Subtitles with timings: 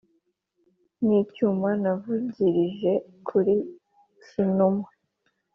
[1.05, 2.91] n'icyuma navugilije
[3.27, 3.55] kuli
[4.25, 4.85] cyinuma.